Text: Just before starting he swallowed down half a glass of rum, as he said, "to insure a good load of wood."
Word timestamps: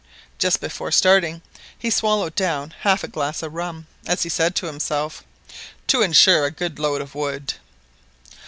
Just 0.39 0.59
before 0.61 0.91
starting 0.91 1.43
he 1.77 1.91
swallowed 1.91 2.33
down 2.33 2.73
half 2.79 3.03
a 3.03 3.07
glass 3.07 3.43
of 3.43 3.53
rum, 3.53 3.85
as 4.07 4.23
he 4.23 4.29
said, 4.29 4.55
"to 4.55 6.01
insure 6.01 6.45
a 6.45 6.49
good 6.49 6.79
load 6.79 7.01
of 7.03 7.13
wood." 7.13 7.53